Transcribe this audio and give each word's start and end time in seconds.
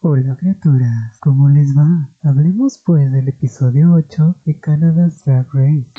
Hola 0.00 0.36
criaturas, 0.36 1.18
¿cómo 1.18 1.48
les 1.48 1.76
va? 1.76 2.10
Hablemos 2.22 2.80
pues 2.86 3.10
del 3.10 3.26
episodio 3.26 3.94
8 3.94 4.36
de 4.44 4.60
Canada's 4.60 5.24
Drag 5.24 5.48
Race. 5.52 5.90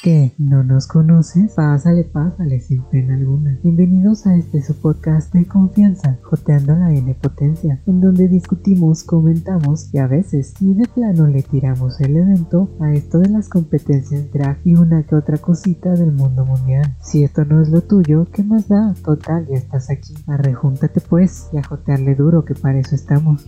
¿Qué? 0.00 0.32
¿No 0.38 0.62
nos 0.62 0.86
conoces? 0.86 1.54
Pásale, 1.54 2.04
pásale, 2.04 2.60
sin 2.60 2.84
pena 2.84 3.14
alguna. 3.14 3.58
Bienvenidos 3.64 4.28
a 4.28 4.36
este 4.36 4.62
su 4.62 4.80
podcast 4.80 5.34
de 5.34 5.44
confianza, 5.44 6.16
Joteando 6.22 6.76
la 6.76 6.92
N 6.92 7.12
Potencia, 7.20 7.82
en 7.84 8.00
donde 8.00 8.28
discutimos, 8.28 9.02
comentamos 9.02 9.92
y 9.92 9.98
a 9.98 10.06
veces, 10.06 10.54
si 10.56 10.72
de 10.74 10.86
plano 10.86 11.26
le 11.26 11.42
tiramos 11.42 12.00
el 12.00 12.16
evento 12.16 12.70
a 12.80 12.92
esto 12.92 13.18
de 13.18 13.30
las 13.30 13.48
competencias 13.48 14.30
drag 14.32 14.60
y 14.64 14.76
una 14.76 15.02
que 15.02 15.16
otra 15.16 15.38
cosita 15.38 15.90
del 15.90 16.12
mundo 16.12 16.44
mundial. 16.44 16.96
Si 17.02 17.24
esto 17.24 17.44
no 17.44 17.60
es 17.60 17.68
lo 17.68 17.80
tuyo, 17.80 18.28
¿qué 18.32 18.44
más 18.44 18.68
da? 18.68 18.94
Total, 19.04 19.48
ya 19.48 19.56
estás 19.56 19.90
aquí. 19.90 20.14
Arrejúntate 20.28 21.00
pues 21.00 21.48
y 21.52 21.56
a 21.56 21.64
jotearle 21.64 22.14
duro, 22.14 22.44
que 22.44 22.54
para 22.54 22.78
eso 22.78 22.94
estamos. 22.94 23.44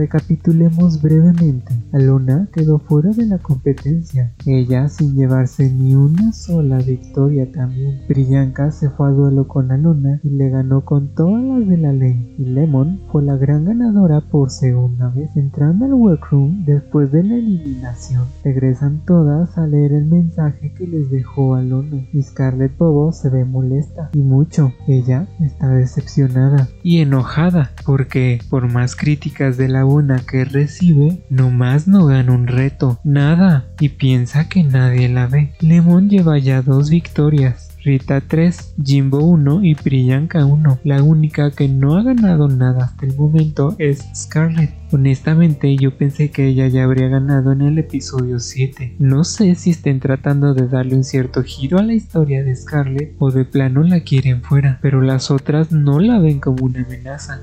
Recapitulemos 0.00 1.02
brevemente. 1.02 1.74
Alona 1.92 2.48
quedó 2.54 2.78
fuera 2.78 3.10
de 3.10 3.26
la 3.26 3.36
competencia, 3.36 4.32
ella 4.46 4.88
sin 4.88 5.14
llevarse 5.14 5.70
ni 5.70 5.94
una 5.94 6.32
sola 6.32 6.78
victoria 6.78 7.52
también. 7.52 8.00
Priyanka 8.08 8.70
se 8.70 8.88
fue 8.88 9.08
a 9.08 9.10
duelo 9.10 9.46
con 9.46 9.70
Alona 9.70 10.18
y 10.24 10.30
le 10.30 10.48
ganó 10.48 10.86
con 10.86 11.14
todas 11.14 11.44
las 11.44 11.68
de 11.68 11.76
la 11.76 11.92
ley. 11.92 12.34
Y 12.38 12.46
Lemon 12.46 13.02
fue 13.12 13.22
la 13.22 13.36
gran 13.36 13.66
ganadora 13.66 14.22
por 14.22 14.48
segunda 14.48 15.10
vez. 15.10 15.36
Entrando 15.36 15.84
al 15.84 15.92
workroom 15.92 16.64
después 16.64 17.12
de 17.12 17.22
la 17.22 17.34
eliminación, 17.34 18.24
regresan 18.42 19.04
todas 19.04 19.58
a 19.58 19.66
leer 19.66 19.92
el 19.92 20.06
mensaje 20.06 20.72
que 20.72 20.86
les 20.86 21.10
dejó 21.10 21.56
Alona. 21.56 22.06
Y 22.14 22.22
Scarlett 22.22 22.74
Bobo 22.78 23.12
se 23.12 23.28
ve 23.28 23.44
molesta 23.44 24.08
y 24.14 24.20
mucho. 24.20 24.72
Ella 24.88 25.28
está 25.40 25.68
decepcionada 25.68 26.70
y 26.82 27.02
enojada 27.02 27.72
porque 27.84 28.40
por 28.48 28.72
más 28.72 28.96
críticas 28.96 29.58
de 29.58 29.68
la 29.68 29.89
una 29.94 30.20
que 30.20 30.44
recibe, 30.44 31.22
nomás 31.30 31.86
no 31.86 32.06
gana 32.06 32.32
un 32.32 32.46
reto, 32.46 32.98
nada, 33.04 33.66
y 33.78 33.90
piensa 33.90 34.48
que 34.48 34.62
nadie 34.62 35.08
la 35.08 35.26
ve. 35.26 35.52
Lemon 35.60 36.08
lleva 36.08 36.38
ya 36.38 36.62
dos 36.62 36.90
victorias. 36.90 37.70
Rita 37.82 38.20
3, 38.20 38.74
Jimbo 38.84 39.24
1 39.24 39.64
y 39.64 39.74
Priyanka 39.74 40.44
1. 40.44 40.80
La 40.84 41.02
única 41.02 41.50
que 41.50 41.66
no 41.66 41.96
ha 41.96 42.02
ganado 42.02 42.48
nada 42.48 42.84
hasta 42.84 43.06
el 43.06 43.16
momento 43.16 43.74
es 43.78 44.06
Scarlett. 44.14 44.74
Honestamente 44.92 45.74
yo 45.76 45.96
pensé 45.96 46.30
que 46.30 46.48
ella 46.48 46.68
ya 46.68 46.84
habría 46.84 47.08
ganado 47.08 47.52
en 47.52 47.62
el 47.62 47.78
episodio 47.78 48.38
7. 48.38 48.96
No 48.98 49.24
sé 49.24 49.54
si 49.54 49.70
estén 49.70 49.98
tratando 50.00 50.52
de 50.52 50.68
darle 50.68 50.94
un 50.94 51.04
cierto 51.04 51.42
giro 51.42 51.78
a 51.78 51.82
la 51.82 51.94
historia 51.94 52.44
de 52.44 52.54
Scarlett 52.54 53.14
o 53.18 53.30
de 53.30 53.46
plano 53.46 53.82
la 53.82 54.00
quieren 54.00 54.42
fuera, 54.42 54.78
pero 54.82 55.00
las 55.00 55.30
otras 55.30 55.72
no 55.72 56.00
la 56.00 56.18
ven 56.18 56.38
como 56.38 56.66
una 56.66 56.82
amenaza. 56.82 57.40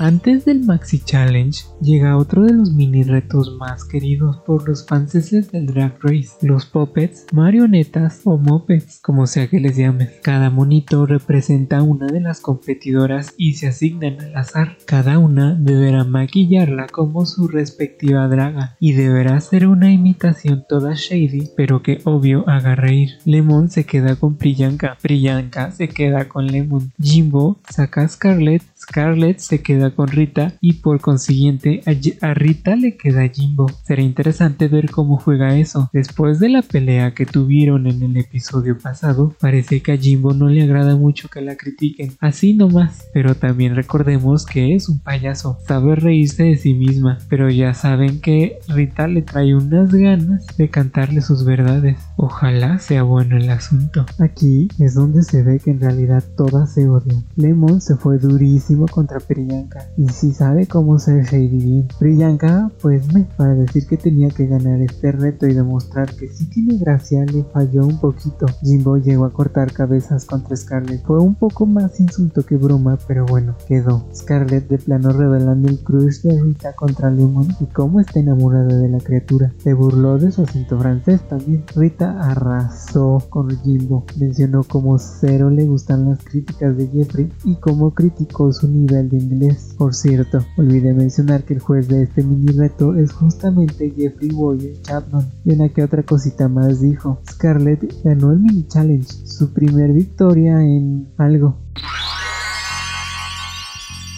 Antes 0.00 0.46
del 0.46 0.60
Maxi 0.60 0.98
Challenge 0.98 1.60
llega 1.82 2.16
otro 2.16 2.46
de 2.46 2.54
los 2.54 2.72
mini 2.72 3.02
retos 3.02 3.54
más 3.58 3.84
queridos 3.84 4.38
por 4.46 4.66
los 4.66 4.86
fans 4.86 5.12
del 5.12 5.66
Drag 5.66 5.98
Race, 6.00 6.30
los 6.40 6.64
puppets, 6.64 7.26
marionetas 7.34 8.22
o 8.24 8.38
mopeds, 8.38 9.00
como 9.02 9.26
sea 9.26 9.48
que 9.48 9.60
les 9.60 9.76
llamen. 9.76 10.08
Cada 10.22 10.48
monito 10.48 11.04
representa 11.04 11.82
una 11.82 12.06
de 12.06 12.22
las 12.22 12.40
competidoras 12.40 13.34
y 13.36 13.56
se 13.56 13.66
asignan 13.66 14.18
al 14.22 14.36
azar. 14.38 14.78
Cada 14.86 15.18
una 15.18 15.54
deberá 15.54 16.04
maquillarla 16.04 16.86
como 16.86 17.26
su 17.26 17.46
respectiva 17.46 18.26
draga 18.26 18.76
y 18.80 18.92
deberá 18.92 19.38
ser 19.42 19.66
una 19.66 19.92
imitación 19.92 20.64
toda 20.66 20.94
shady, 20.94 21.50
pero 21.58 21.82
que 21.82 22.00
obvio 22.04 22.48
haga 22.48 22.74
reír. 22.74 23.18
Lemon 23.26 23.68
se 23.68 23.84
queda 23.84 24.16
con 24.16 24.36
Priyanka, 24.36 24.96
Priyanka 25.02 25.72
se 25.72 25.90
queda 25.90 26.26
con 26.26 26.46
Lemon, 26.46 26.90
Jimbo 26.98 27.58
saca 27.68 28.00
a 28.00 28.08
Scarlett, 28.08 28.62
Scarlett 28.80 29.38
se 29.38 29.62
queda 29.62 29.90
con 29.90 30.08
Rita 30.08 30.54
y 30.60 30.74
por 30.74 31.00
consiguiente 31.00 31.82
a, 32.20 32.34
Rita 32.34 32.76
le 32.76 32.96
queda 32.96 33.28
Jimbo. 33.28 33.66
Será 33.84 34.02
interesante 34.02 34.68
ver 34.68 34.90
cómo 34.90 35.18
juega 35.18 35.56
eso. 35.56 35.90
Después 35.92 36.40
de 36.40 36.48
la 36.48 36.62
pelea 36.62 37.12
que 37.14 37.26
tuvieron 37.26 37.86
en 37.86 38.02
el 38.02 38.16
episodio 38.16 38.78
pasado, 38.78 39.34
parece 39.40 39.82
que 39.82 39.92
a 39.92 39.96
Jimbo 39.96 40.32
no 40.32 40.48
le 40.48 40.62
agrada 40.62 40.96
mucho 40.96 41.28
que 41.28 41.40
la 41.40 41.56
critiquen. 41.56 42.12
Así 42.20 42.54
nomás. 42.54 43.08
Pero 43.12 43.34
también 43.34 43.76
recordemos 43.76 44.46
que 44.46 44.74
es 44.74 44.88
un 44.88 45.00
payaso. 45.00 45.58
Sabe 45.66 45.96
reírse 45.96 46.44
de 46.44 46.56
sí 46.56 46.74
misma. 46.74 47.18
Pero 47.28 47.50
ya 47.50 47.74
saben 47.74 48.20
que 48.20 48.58
Rita 48.68 49.06
le 49.08 49.22
trae 49.22 49.54
unas 49.54 49.92
ganas 49.92 50.46
de 50.56 50.68
cantarle 50.68 51.20
sus 51.20 51.44
verdades. 51.44 51.98
Ojalá 52.22 52.78
sea 52.78 53.02
bueno 53.02 53.38
el 53.38 53.48
asunto. 53.48 54.04
Aquí 54.18 54.68
es 54.78 54.92
donde 54.92 55.22
se 55.22 55.42
ve 55.42 55.58
que 55.58 55.70
en 55.70 55.80
realidad 55.80 56.22
todas 56.36 56.70
se 56.70 56.86
odian. 56.86 57.24
Lemon 57.36 57.80
se 57.80 57.96
fue 57.96 58.18
durísimo 58.18 58.86
contra 58.88 59.20
Priyanka 59.20 59.88
y 59.96 60.06
si 60.10 60.32
sabe 60.32 60.66
cómo 60.66 60.98
ser 60.98 61.24
Shady 61.24 61.48
bien. 61.48 61.88
Priyanka, 61.98 62.70
pues 62.82 63.10
me, 63.14 63.22
para 63.38 63.54
decir 63.54 63.86
que 63.86 63.96
tenía 63.96 64.28
que 64.28 64.46
ganar 64.46 64.82
este 64.82 65.12
reto 65.12 65.46
y 65.46 65.54
demostrar 65.54 66.14
que 66.14 66.28
sí 66.28 66.44
tiene 66.50 66.76
gracia, 66.76 67.24
le 67.24 67.42
falló 67.44 67.86
un 67.86 67.98
poquito. 67.98 68.44
Jimbo 68.60 68.98
llegó 68.98 69.24
a 69.24 69.32
cortar 69.32 69.72
cabezas 69.72 70.26
contra 70.26 70.54
Scarlett. 70.54 71.02
Fue 71.06 71.20
un 71.20 71.34
poco 71.34 71.64
más 71.64 72.00
insulto 72.00 72.44
que 72.44 72.58
broma, 72.58 72.98
pero 73.08 73.24
bueno, 73.24 73.54
quedó. 73.66 74.04
Scarlett 74.14 74.68
de 74.68 74.76
plano 74.76 75.10
revelando 75.10 75.70
el 75.70 75.78
crush 75.78 76.20
de 76.20 76.38
Rita 76.38 76.74
contra 76.74 77.10
Lemon 77.10 77.48
y 77.60 77.64
cómo 77.64 77.98
está 77.98 78.20
enamorada 78.20 78.76
de 78.76 78.90
la 78.90 78.98
criatura. 78.98 79.50
Se 79.56 79.72
burló 79.72 80.18
de 80.18 80.30
su 80.30 80.42
acento 80.42 80.78
francés 80.78 81.22
también. 81.26 81.64
Rita 81.74 82.09
arrasó 82.18 83.22
con 83.28 83.50
Jimbo. 83.62 84.04
Mencionó 84.18 84.64
cómo 84.64 84.98
cero 84.98 85.50
le 85.50 85.66
gustan 85.66 86.08
las 86.08 86.22
críticas 86.24 86.76
de 86.76 86.86
Jeffrey 86.88 87.32
y 87.44 87.56
cómo 87.56 87.92
criticó 87.92 88.52
su 88.52 88.68
nivel 88.68 89.08
de 89.08 89.18
inglés. 89.18 89.74
Por 89.76 89.94
cierto, 89.94 90.44
olvidé 90.56 90.92
mencionar 90.92 91.44
que 91.44 91.54
el 91.54 91.60
juez 91.60 91.88
de 91.88 92.02
este 92.04 92.22
mini 92.22 92.52
reto 92.52 92.94
es 92.94 93.12
justamente 93.12 93.92
Jeffrey 93.96 94.30
Boyer 94.30 94.80
Chapman. 94.82 95.28
Y 95.44 95.52
una 95.52 95.68
que 95.68 95.82
otra 95.82 96.02
cosita 96.02 96.48
más 96.48 96.80
dijo, 96.80 97.20
Scarlett 97.30 98.02
ganó 98.02 98.32
el 98.32 98.40
mini 98.40 98.66
challenge, 98.66 99.08
su 99.24 99.52
primer 99.52 99.92
victoria 99.92 100.62
en 100.62 101.08
algo. 101.16 101.56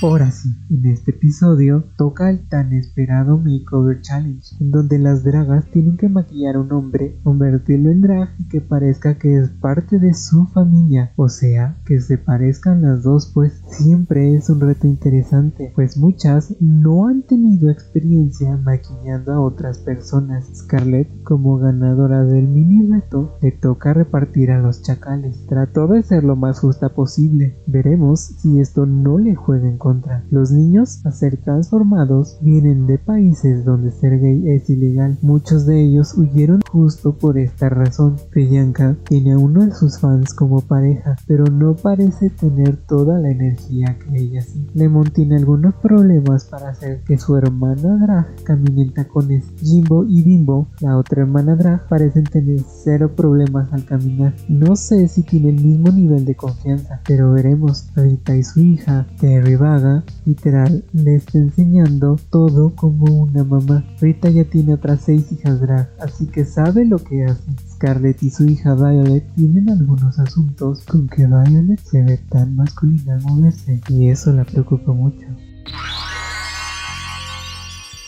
Ahora 0.03 0.33
sí, 0.33 0.49
en 0.69 0.87
este 0.87 1.13
episodio 1.13 1.85
toca 1.97 2.29
el 2.29 2.49
tan 2.49 2.73
esperado 2.73 3.39
Makeover 3.39 4.01
Challenge, 4.01 4.57
en 4.59 4.73
donde 4.73 4.99
las 4.99 5.23
dragas 5.23 5.67
tienen 5.71 5.97
que 5.97 6.09
maquillar 6.09 6.57
a 6.57 6.61
un 6.61 6.73
hombre, 6.73 7.21
convertirlo 7.23 7.89
en 7.89 8.01
drag 8.01 8.31
y 8.37 8.49
que 8.49 8.61
parezca 8.61 9.17
que 9.17 9.37
es 9.37 9.51
parte 9.51 10.01
de 10.01 10.13
su 10.15 10.47
familia, 10.47 11.13
o 11.15 11.29
sea, 11.29 11.77
que 11.87 12.01
se 12.01 12.19
parezcan 12.19 12.83
las 12.83 13.05
dos, 13.05 13.31
pues 13.33 13.63
siempre 13.69 14.35
es 14.35 14.51
un 14.51 14.61
reto 14.61 14.89
interesante, 14.89 15.71
pues 15.77 15.97
muchas 15.97 16.57
no 16.61 17.07
han 17.07 17.23
tenido 17.23 17.71
experiencia 17.71 18.57
maquillando 18.57 19.33
a 19.33 19.41
otras 19.41 19.79
personas. 19.79 20.51
Scarlett, 20.53 21.23
como 21.23 21.59
ganadora 21.59 22.25
del 22.25 22.49
mini 22.49 22.91
reto, 22.91 23.37
le 23.41 23.53
toca 23.53 23.95
repartir 23.95 24.51
a 24.51 24.61
los 24.61 24.83
chacales. 24.83 25.47
Trató 25.47 25.87
de 25.87 26.03
ser 26.03 26.25
lo 26.25 26.35
más 26.35 26.59
justa 26.59 26.89
posible. 26.89 27.57
Veremos 27.69 28.21
si 28.21 28.59
esto 28.59 28.85
no 28.85 29.19
le 29.19 29.37
juega 29.37 29.69
en 29.69 29.79
contra 29.79 29.92
los 30.31 30.53
niños 30.53 31.05
a 31.05 31.11
ser 31.11 31.37
transformados 31.37 32.39
vienen 32.41 32.87
de 32.87 32.99
países 32.99 33.65
donde 33.65 33.91
ser 33.91 34.19
gay 34.21 34.51
es 34.51 34.69
ilegal. 34.71 35.19
Muchos 35.23 35.67
de 35.67 35.83
ellos 35.83 36.15
huyeron 36.17 36.61
justo 36.71 37.19
por 37.19 37.39
esta 37.39 37.69
razón. 37.69 38.17
Priyanka 38.31 38.97
tiene 39.09 39.33
a 39.33 39.39
uno 39.39 39.67
de 39.67 39.75
sus 39.75 39.99
fans 39.99 40.35
como 40.35 40.61
pareja, 40.61 41.17
pero 41.27 41.45
no 41.47 41.75
parece 41.75 42.31
tener 42.31 42.77
toda 42.87 43.19
la 43.19 43.31
energía 43.31 43.97
que 43.99 44.19
ella 44.19 44.43
sí. 44.43 44.67
Lemon 44.75 45.11
tiene 45.11 45.37
algunos 45.37 45.75
problemas 45.75 46.45
para 46.47 46.71
hacer 46.71 47.03
que 47.05 47.19
su 47.19 47.37
hermana 47.37 47.99
drag 47.99 48.45
camine 48.45 48.83
en 48.83 48.95
tacones. 48.95 49.45
Jimbo 49.61 50.05
y 50.05 50.23
Bimbo, 50.23 50.69
la 50.81 50.97
otra 50.97 51.23
hermana 51.23 51.57
drag, 51.57 51.87
parecen 51.89 52.25
tener 52.25 52.61
cero 52.85 53.13
problemas 53.15 53.73
al 53.73 53.85
caminar. 53.85 54.35
No 54.49 54.77
sé 54.77 55.09
si 55.09 55.23
tienen 55.23 55.59
el 55.59 55.65
mismo 55.65 55.91
nivel 55.91 56.25
de 56.25 56.35
confianza, 56.35 57.01
pero 57.07 57.33
veremos. 57.33 57.89
Rita 57.95 58.37
y 58.37 58.43
su 58.43 58.61
hija, 58.61 59.07
Terry 59.21 59.57
Bag 59.57 59.82
literal, 60.25 60.85
le 60.93 61.17
está 61.17 61.39
enseñando 61.39 62.17
todo 62.31 62.75
como 62.75 63.23
una 63.23 63.45
mamá. 63.45 63.85
Rita 64.01 64.31
ya 64.31 64.45
tiene 64.45 64.75
otras 64.75 65.03
seis 65.03 65.31
hijas 65.33 65.61
drag, 65.61 65.91
así 66.01 66.27
que 66.27 66.45
sabe 66.45 66.85
lo 66.85 66.99
que 66.99 67.25
hace. 67.25 67.43
Scarlett 67.73 68.23
y 68.23 68.31
su 68.31 68.45
hija 68.45 68.75
Violet 68.75 69.27
tienen 69.35 69.71
algunos 69.71 70.19
asuntos 70.19 70.85
con 70.85 71.09
que 71.09 71.27
Violet 71.27 71.81
se 71.81 72.03
ve 72.03 72.19
tan 72.29 72.55
masculina 72.57 73.15
al 73.15 73.23
moverse 73.23 73.81
y 73.89 74.09
eso 74.09 74.33
la 74.33 74.45
preocupa 74.45 74.93
mucho. 74.93 75.27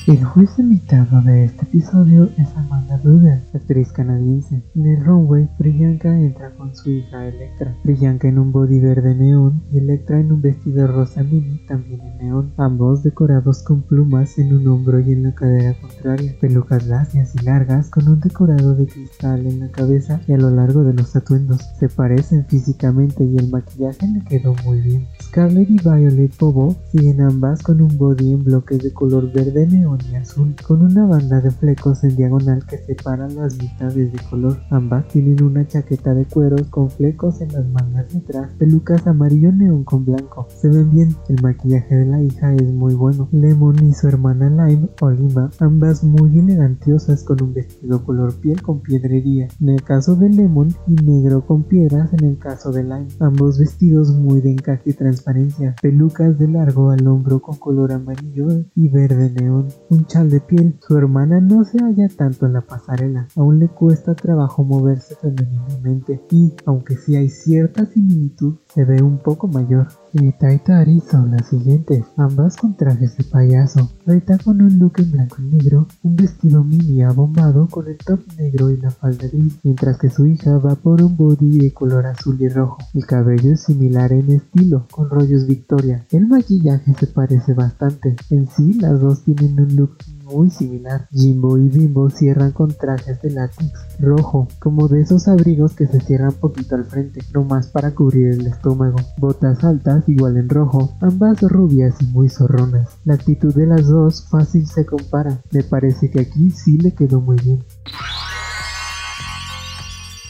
El 0.06 0.22
juez 0.22 0.50
invitado 0.58 1.22
de 1.22 1.46
este 1.46 1.64
episodio 1.64 2.28
es 2.36 2.54
Amanda 2.56 3.00
Ruder, 3.02 3.40
actriz 3.54 3.90
canadiense. 3.90 4.62
En 4.74 4.86
el 4.86 5.02
runway, 5.02 5.48
Priyanka 5.56 6.14
entra 6.14 6.50
con 6.56 6.76
su 6.76 6.90
hija 6.90 7.26
Electra. 7.26 7.74
Priyanka 7.82 8.28
en 8.28 8.38
un 8.38 8.52
body 8.52 8.80
verde 8.80 9.14
neón 9.14 9.62
y 9.72 9.78
Electra 9.78 10.20
en 10.20 10.30
un 10.30 10.42
vestido 10.42 10.86
rosa 10.88 11.22
mini 11.22 11.64
también 11.66 12.02
en 12.02 12.18
neón, 12.18 12.52
ambos 12.58 13.02
decorados 13.02 13.62
con 13.62 13.80
plumas 13.80 14.38
en 14.38 14.54
un 14.54 14.68
hombro 14.68 15.00
y 15.00 15.10
en 15.10 15.22
la 15.22 15.34
cadera 15.34 15.74
contraria, 15.80 16.36
pelucas 16.38 16.86
lacias 16.86 17.34
y 17.36 17.42
largas 17.42 17.88
con 17.88 18.06
un 18.06 18.20
decorado 18.20 18.74
de 18.74 18.86
cristal 18.86 19.46
en 19.46 19.60
la 19.60 19.70
cabeza 19.70 20.20
y 20.28 20.34
a 20.34 20.36
lo 20.36 20.50
largo 20.50 20.84
de 20.84 20.92
los 20.92 21.16
atuendos. 21.16 21.62
Se 21.78 21.88
parecen 21.88 22.44
físicamente 22.44 23.24
y 23.24 23.38
el 23.38 23.48
maquillaje 23.48 24.06
le 24.06 24.22
quedó 24.24 24.54
muy 24.66 24.82
bien. 24.82 25.06
Scarlett 25.22 25.70
y 25.70 25.78
Violet 25.78 26.36
Bobo 26.38 26.76
siguen 26.92 27.22
ambas 27.22 27.62
con 27.62 27.80
un 27.80 27.96
body 27.96 28.34
en 28.34 28.44
bloques 28.44 28.82
de 28.82 28.92
color 28.92 29.32
verde 29.32 29.66
neón 29.66 29.93
azul, 30.16 30.54
con 30.66 30.82
una 30.82 31.06
banda 31.06 31.40
de 31.40 31.50
flecos 31.50 32.04
en 32.04 32.16
diagonal 32.16 32.64
que 32.66 32.78
separan 32.78 33.34
las 33.36 33.56
mitades 33.58 34.12
de 34.12 34.18
color. 34.30 34.58
Ambas 34.70 35.08
tienen 35.08 35.42
una 35.42 35.66
chaqueta 35.66 36.14
de 36.14 36.24
cueros 36.26 36.62
con 36.68 36.90
flecos 36.90 37.40
en 37.40 37.52
las 37.52 37.66
mangas 37.68 38.12
de 38.12 38.18
atrás, 38.18 38.52
pelucas 38.58 39.06
amarillo 39.06 39.52
neón 39.52 39.84
con 39.84 40.04
blanco. 40.04 40.46
Se 40.48 40.68
ven 40.68 40.90
bien, 40.90 41.16
el 41.28 41.42
maquillaje 41.42 41.94
de 41.94 42.06
la 42.06 42.22
hija 42.22 42.54
es 42.54 42.72
muy 42.72 42.94
bueno. 42.94 43.28
Lemon 43.32 43.84
y 43.84 43.92
su 43.94 44.08
hermana 44.08 44.48
Lime, 44.48 44.88
Olima, 45.00 45.50
ambas 45.60 46.04
muy 46.04 46.38
elegantiosas 46.38 47.24
con 47.24 47.42
un 47.42 47.54
vestido 47.54 48.04
color 48.04 48.34
piel 48.40 48.62
con 48.62 48.80
piedrería, 48.80 49.48
en 49.60 49.68
el 49.68 49.82
caso 49.82 50.14
de 50.16 50.28
Lemon 50.28 50.74
y 50.86 50.94
negro 50.94 51.46
con 51.46 51.62
piedras 51.62 52.12
en 52.12 52.24
el 52.24 52.38
caso 52.38 52.72
de 52.72 52.82
Lime. 52.82 53.08
Ambos 53.20 53.58
vestidos 53.58 54.10
muy 54.10 54.40
de 54.40 54.52
encaje 54.52 54.90
y 54.90 54.92
transparencia 54.92 55.74
pelucas 55.82 56.38
de 56.38 56.48
largo 56.48 56.90
al 56.90 57.06
hombro 57.06 57.40
con 57.40 57.56
color 57.56 57.92
amarillo 57.92 58.48
y 58.74 58.88
verde 58.88 59.30
neón, 59.30 59.68
un 59.90 60.06
chal 60.06 60.30
de 60.30 60.40
piel. 60.40 60.78
Su 60.86 60.96
hermana 60.96 61.40
no 61.40 61.64
se 61.64 61.78
halla 61.78 62.08
tanto 62.08 62.46
en 62.46 62.54
la 62.54 62.60
pasarela, 62.60 63.28
aún 63.36 63.58
le 63.58 63.68
cuesta 63.68 64.14
trabajo 64.14 64.64
moverse 64.64 65.16
femeninamente 65.16 66.22
y, 66.30 66.54
aunque 66.66 66.96
sí 66.96 67.16
hay 67.16 67.28
cierta 67.28 67.86
similitud, 67.86 68.56
se 68.74 68.84
ve 68.84 69.02
un 69.02 69.18
poco 69.18 69.46
mayor. 69.46 69.88
Y 70.12 70.32
Tari 70.32 71.00
son 71.00 71.32
las 71.32 71.48
siguientes, 71.48 72.04
ambas 72.16 72.56
con 72.56 72.76
trajes 72.76 73.16
de 73.16 73.24
payaso. 73.24 73.90
Rita 74.06 74.38
con 74.38 74.60
un 74.60 74.78
look 74.78 74.94
en 74.98 75.10
blanco 75.10 75.36
y 75.40 75.56
negro, 75.56 75.86
un 76.02 76.16
vestido 76.16 76.62
mini 76.62 77.02
abombado 77.02 77.66
con 77.68 77.88
el 77.88 77.98
top 77.98 78.20
negro 78.38 78.70
y 78.70 78.76
la 78.76 78.90
falda 78.90 79.26
gris, 79.28 79.58
mientras 79.62 79.98
que 79.98 80.10
su 80.10 80.26
hija 80.26 80.58
va 80.58 80.74
por 80.76 81.02
un 81.02 81.16
body 81.16 81.58
de 81.58 81.72
color 81.72 82.06
azul 82.06 82.40
y 82.40 82.48
rojo. 82.48 82.78
El 82.94 83.06
cabello 83.06 83.52
es 83.52 83.62
similar 83.62 84.12
en 84.12 84.30
estilo, 84.30 84.86
con 84.90 85.08
rollos 85.08 85.46
Victoria. 85.46 86.06
El 86.10 86.28
maquillaje 86.28 86.94
se 86.94 87.06
parece 87.06 87.54
bastante. 87.54 88.16
En 88.30 88.48
sí, 88.48 88.74
las 88.74 89.00
dos 89.00 89.24
tienen 89.24 89.60
un 89.60 89.74
look 89.76 89.96
muy 90.24 90.50
similar. 90.50 91.06
Jimbo 91.12 91.58
y 91.58 91.68
Bimbo 91.68 92.10
cierran 92.10 92.52
con 92.52 92.72
trajes 92.72 93.20
de 93.22 93.30
látex 93.30 93.72
rojo, 93.98 94.48
como 94.58 94.88
de 94.88 95.02
esos 95.02 95.28
abrigos 95.28 95.74
que 95.74 95.86
se 95.86 96.00
cierran 96.00 96.32
poquito 96.32 96.74
al 96.74 96.84
frente, 96.84 97.20
no 97.32 97.44
más 97.44 97.68
para 97.68 97.94
cubrir 97.94 98.28
el 98.28 98.46
estómago. 98.46 98.96
Botas 99.18 99.62
altas 99.64 100.08
igual 100.08 100.36
en 100.36 100.48
rojo, 100.48 100.96
ambas 101.00 101.40
rubias 101.42 101.94
y 102.00 102.06
muy 102.06 102.28
zorronas. 102.28 102.88
La 103.04 103.14
actitud 103.14 103.54
de 103.54 103.66
las 103.66 103.86
dos 103.86 104.26
fácil 104.28 104.66
se 104.66 104.84
compara, 104.84 105.40
me 105.52 105.62
parece 105.62 106.10
que 106.10 106.20
aquí 106.20 106.50
sí 106.50 106.78
le 106.78 106.92
quedó 106.92 107.20
muy 107.20 107.36
bien. 107.36 107.62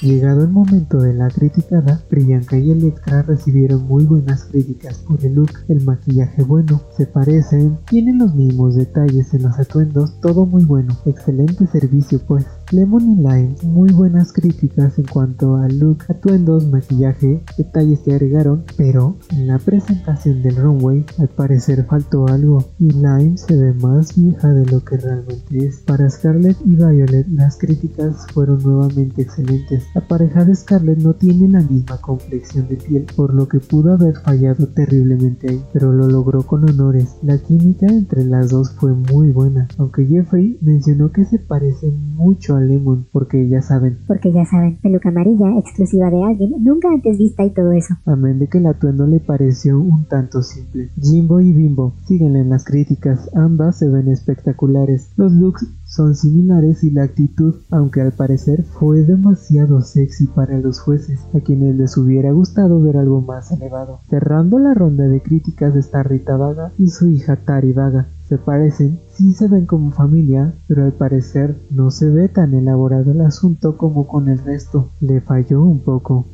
Llegado 0.04 0.42
el 0.42 0.50
momento 0.50 1.00
de 1.00 1.14
la 1.14 1.30
criticada, 1.30 1.98
Priyanka 2.10 2.58
y 2.58 2.70
Electra 2.70 3.22
recibieron 3.22 3.88
muy 3.88 4.04
buenas 4.04 4.44
críticas 4.44 4.98
por 4.98 5.24
el 5.24 5.32
look, 5.32 5.52
el 5.68 5.82
maquillaje 5.82 6.42
bueno, 6.42 6.82
se 6.94 7.06
parecen, 7.06 7.78
tienen 7.88 8.18
los 8.18 8.34
mismos 8.34 8.74
detalles 8.74 9.32
en 9.32 9.44
los 9.44 9.58
atuendos, 9.58 10.20
todo 10.20 10.44
muy 10.44 10.66
bueno, 10.66 10.94
excelente 11.06 11.66
servicio 11.68 12.20
pues. 12.26 12.44
Lemon 12.70 13.08
y 13.08 13.16
Lime, 13.16 13.54
muy 13.62 13.92
buenas 13.92 14.32
críticas 14.32 14.98
en 14.98 15.04
cuanto 15.04 15.56
al 15.56 15.78
look, 15.78 15.98
atuendos, 16.08 16.66
maquillaje, 16.66 17.42
detalles 17.56 18.00
que 18.00 18.12
agregaron, 18.12 18.64
pero 18.76 19.16
en 19.30 19.46
la 19.46 19.58
presentación 19.58 20.42
del 20.42 20.56
runway 20.56 21.04
al 21.18 21.28
parecer 21.28 21.84
faltó 21.84 22.26
algo 22.26 22.64
y 22.78 22.90
Lime 22.90 23.36
se 23.36 23.56
ve 23.56 23.74
más 23.74 24.16
vieja 24.16 24.52
de 24.52 24.66
lo 24.66 24.82
que 24.82 24.96
realmente 24.96 25.66
es. 25.66 25.80
Para 25.80 26.08
Scarlett 26.08 26.56
y 26.64 26.74
Violet 26.74 27.26
las 27.28 27.58
críticas 27.58 28.26
fueron 28.32 28.62
nuevamente 28.62 29.22
excelentes. 29.22 29.84
La 29.94 30.06
pareja 30.06 30.44
de 30.44 30.54
Scarlett 30.54 30.98
no 30.98 31.14
tiene 31.14 31.48
la 31.48 31.60
misma 31.60 31.98
complexión 32.00 32.66
de 32.68 32.76
piel, 32.76 33.06
por 33.14 33.34
lo 33.34 33.46
que 33.46 33.60
pudo 33.60 33.92
haber 33.92 34.16
fallado 34.16 34.66
terriblemente 34.68 35.50
ahí, 35.50 35.62
pero 35.72 35.92
lo 35.92 36.08
logró 36.08 36.42
con 36.42 36.68
honores. 36.68 37.16
La 37.22 37.38
química 37.38 37.86
entre 37.86 38.24
las 38.24 38.50
dos 38.50 38.70
fue 38.70 38.94
muy 38.94 39.30
buena, 39.32 39.68
aunque 39.78 40.06
Jeffrey 40.06 40.58
mencionó 40.62 41.12
que 41.12 41.24
se 41.24 41.38
parecen 41.38 42.14
mucho 42.14 42.53
a 42.54 42.60
Lemon, 42.60 43.06
porque 43.12 43.48
ya 43.48 43.62
saben. 43.62 43.98
Porque 44.06 44.32
ya 44.32 44.44
saben, 44.44 44.78
peluca 44.82 45.08
amarilla, 45.08 45.58
exclusiva 45.58 46.10
de 46.10 46.22
alguien, 46.22 46.54
nunca 46.60 46.88
antes 46.88 47.18
vista 47.18 47.44
y 47.44 47.50
todo 47.50 47.72
eso. 47.72 47.94
Amén 48.04 48.38
de 48.38 48.48
que 48.48 48.58
el 48.58 48.66
atuendo 48.66 49.06
le 49.06 49.20
pareció 49.20 49.80
un 49.80 50.04
tanto 50.06 50.42
simple. 50.42 50.90
Jimbo 51.00 51.40
y 51.40 51.52
Bimbo, 51.52 51.94
síguenle 52.06 52.40
en 52.40 52.50
las 52.50 52.64
críticas, 52.64 53.30
ambas 53.34 53.78
se 53.78 53.88
ven 53.88 54.08
espectaculares. 54.08 55.10
Los 55.16 55.32
looks 55.32 55.66
son 55.84 56.14
similares 56.14 56.82
y 56.82 56.90
la 56.90 57.04
actitud, 57.04 57.54
aunque 57.70 58.00
al 58.00 58.12
parecer 58.12 58.64
fue 58.64 59.02
demasiado 59.02 59.80
sexy 59.80 60.26
para 60.26 60.58
los 60.58 60.80
jueces, 60.80 61.20
a 61.34 61.40
quienes 61.40 61.76
les 61.76 61.96
hubiera 61.96 62.32
gustado 62.32 62.80
ver 62.80 62.96
algo 62.96 63.20
más 63.20 63.52
elevado. 63.52 64.00
Cerrando 64.08 64.58
la 64.58 64.74
ronda 64.74 65.06
de 65.06 65.22
críticas 65.22 65.76
está 65.76 66.02
Rita 66.02 66.36
Vaga 66.36 66.72
y 66.78 66.88
su 66.88 67.08
hija 67.08 67.36
Tari 67.36 67.72
Vaga, 67.72 68.08
se 68.24 68.38
parecen, 68.38 69.00
sí 69.08 69.32
se 69.32 69.48
ven 69.48 69.66
como 69.66 69.92
familia, 69.92 70.54
pero 70.66 70.84
al 70.84 70.92
parecer 70.94 71.60
no 71.70 71.90
se 71.90 72.10
ve 72.10 72.28
tan 72.28 72.54
elaborado 72.54 73.12
el 73.12 73.20
asunto 73.20 73.76
como 73.76 74.06
con 74.06 74.28
el 74.28 74.38
resto, 74.38 74.90
le 75.00 75.20
falló 75.20 75.62
un 75.62 75.80
poco. 75.80 76.26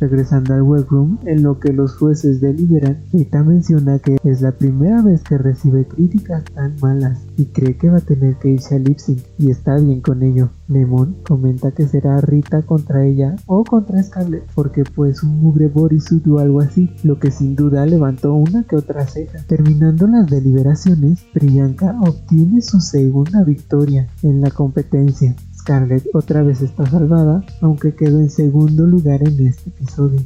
Regresando 0.00 0.54
al 0.54 0.62
webroom, 0.62 1.18
en 1.24 1.42
lo 1.42 1.58
que 1.58 1.72
los 1.72 1.96
jueces 1.96 2.40
deliberan, 2.40 2.98
Rita 3.12 3.42
menciona 3.42 3.98
que 3.98 4.18
es 4.22 4.42
la 4.42 4.52
primera 4.52 5.02
vez 5.02 5.22
que 5.22 5.38
recibe 5.38 5.86
críticas 5.86 6.44
tan 6.54 6.76
malas 6.80 7.18
y 7.36 7.46
cree 7.46 7.76
que 7.76 7.90
va 7.90 7.98
a 7.98 8.02
tener 8.02 8.36
que 8.36 8.50
irse 8.50 8.76
a 8.76 8.78
lip 8.78 8.98
y 9.38 9.50
está 9.50 9.76
bien 9.76 10.00
con 10.00 10.22
ello. 10.22 10.50
Lemon 10.68 11.16
comenta 11.26 11.70
que 11.70 11.86
será 11.86 12.20
Rita 12.20 12.62
contra 12.62 13.04
ella 13.04 13.36
o 13.46 13.64
contra 13.64 14.02
Scarlett 14.02 14.44
porque 14.54 14.84
pues 14.84 15.22
un 15.22 15.40
mugre 15.40 15.68
bodysuit 15.68 16.26
o 16.26 16.38
algo 16.38 16.60
así, 16.60 16.90
lo 17.04 17.18
que 17.18 17.30
sin 17.30 17.56
duda 17.56 17.86
levantó 17.86 18.34
una 18.34 18.64
que 18.64 18.76
otra 18.76 19.06
ceja. 19.06 19.38
Terminando 19.46 20.06
las 20.06 20.28
deliberaciones, 20.28 21.24
Priyanka 21.32 21.98
obtiene 22.00 22.60
su 22.60 22.80
segunda 22.80 23.44
victoria 23.44 24.08
en 24.22 24.40
la 24.40 24.50
competencia 24.50 25.34
Scarlett 25.68 26.06
otra 26.14 26.42
vez 26.42 26.62
está 26.62 26.86
salvada, 26.86 27.44
aunque 27.60 27.94
quedó 27.94 28.18
en 28.20 28.30
segundo 28.30 28.86
lugar 28.86 29.20
en 29.22 29.46
este 29.46 29.68
episodio. 29.68 30.18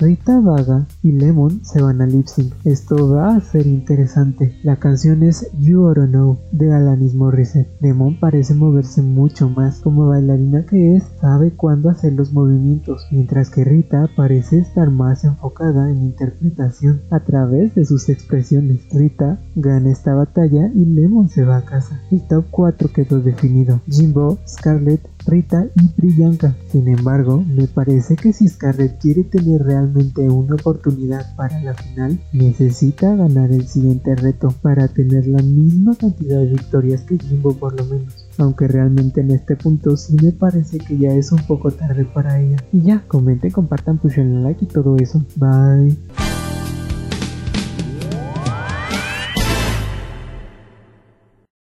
Rita 0.00 0.40
Vaga 0.40 0.86
y 1.02 1.12
Lemon 1.12 1.62
se 1.62 1.82
van 1.82 2.00
a 2.00 2.06
lip 2.06 2.26
sync. 2.26 2.54
Esto 2.64 3.10
va 3.10 3.36
a 3.36 3.40
ser 3.42 3.66
interesante. 3.66 4.58
La 4.62 4.76
canción 4.76 5.22
es 5.22 5.50
You 5.58 5.84
Oughta 5.84 6.06
Know 6.06 6.38
de 6.52 6.72
Alanis 6.72 7.12
Morissette. 7.12 7.68
Lemon 7.82 8.18
parece 8.18 8.54
moverse 8.54 9.02
mucho 9.02 9.50
más. 9.50 9.80
Como 9.80 10.08
bailarina 10.08 10.64
que 10.64 10.96
es, 10.96 11.04
sabe 11.20 11.50
cuándo 11.50 11.90
hacer 11.90 12.14
los 12.14 12.32
movimientos, 12.32 13.08
mientras 13.10 13.50
que 13.50 13.62
Rita 13.62 14.08
parece 14.16 14.60
estar 14.60 14.90
más 14.90 15.24
enfocada 15.24 15.90
en 15.90 16.02
interpretación 16.02 17.02
a 17.10 17.20
través 17.20 17.74
de 17.74 17.84
sus 17.84 18.08
expresiones. 18.08 18.80
Rita 18.90 19.38
gana 19.54 19.90
esta 19.90 20.14
batalla 20.14 20.70
y 20.74 20.86
Lemon 20.86 21.28
se 21.28 21.44
va 21.44 21.58
a 21.58 21.64
casa. 21.66 22.00
El 22.10 22.26
top 22.26 22.46
4 22.50 22.88
quedó 22.90 23.20
definido. 23.20 23.82
Jimbo, 23.86 24.38
Scarlett, 24.48 25.06
Rita 25.26 25.66
y 25.74 25.88
Priyanka. 25.88 26.56
Sin 26.70 26.88
embargo, 26.88 27.44
me 27.46 27.66
parece 27.66 28.16
que 28.16 28.32
si 28.32 28.48
Scarlett 28.48 28.98
quiere 28.98 29.24
tener 29.24 29.62
realmente 29.62 30.28
una 30.28 30.54
oportunidad 30.54 31.34
para 31.36 31.60
la 31.62 31.74
final, 31.74 32.20
necesita 32.32 33.14
ganar 33.14 33.52
el 33.52 33.66
siguiente 33.66 34.14
reto 34.14 34.48
para 34.62 34.88
tener 34.88 35.26
la 35.26 35.42
misma 35.42 35.94
cantidad 35.94 36.38
de 36.38 36.46
victorias 36.46 37.02
que 37.02 37.18
Jimbo 37.18 37.54
por 37.54 37.78
lo 37.78 37.84
menos. 37.84 38.28
Aunque 38.38 38.68
realmente 38.68 39.20
en 39.20 39.32
este 39.32 39.56
punto 39.56 39.96
sí 39.96 40.16
me 40.22 40.32
parece 40.32 40.78
que 40.78 40.96
ya 40.96 41.12
es 41.12 41.32
un 41.32 41.42
poco 41.46 41.70
tarde 41.70 42.04
para 42.04 42.40
ella. 42.40 42.56
Y 42.72 42.82
ya, 42.82 43.04
comenten, 43.06 43.50
compartan, 43.50 43.98
pushen 43.98 44.42
like 44.42 44.64
y 44.64 44.68
todo 44.68 44.96
eso. 44.96 45.24
Bye. 45.36 45.96